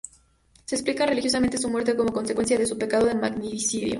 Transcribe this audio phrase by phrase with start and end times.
[0.65, 3.89] Se explica religiosamente su muerte como consecuencia de su pecado de magnicidio.